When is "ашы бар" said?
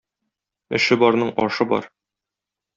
1.45-1.89